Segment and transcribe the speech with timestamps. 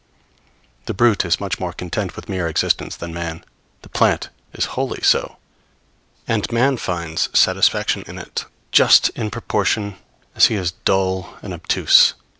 [0.87, 3.45] The brute is much more content with mere existence than man;
[3.83, 5.37] the plant is wholly so;
[6.27, 9.97] and man finds satisfaction in it just in proportion
[10.35, 12.15] as he is dull and obtuse.